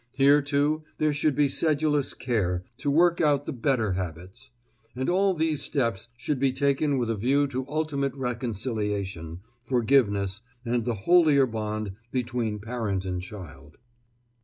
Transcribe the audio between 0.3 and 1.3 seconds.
too, there